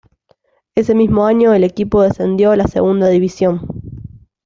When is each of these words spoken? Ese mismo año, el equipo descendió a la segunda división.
Ese 0.73 0.95
mismo 0.95 1.27
año, 1.27 1.53
el 1.53 1.63
equipo 1.63 2.01
descendió 2.01 2.49
a 2.49 2.57
la 2.57 2.65
segunda 2.65 3.07
división. 3.07 3.61